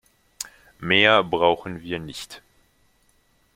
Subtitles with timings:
[0.79, 2.41] Mehr brauchen wir nicht.